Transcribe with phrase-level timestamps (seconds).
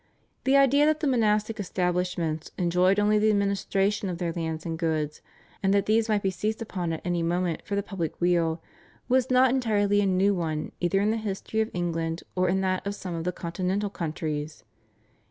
[0.45, 5.21] The idea that the monastic establishments enjoyed only the administration of their lands and goods,
[5.61, 8.63] and that these might be seized upon at any moment for the public weal,
[9.07, 12.87] was not entirely a new one either in the history of England or in that
[12.87, 14.63] of some of the Continental countries.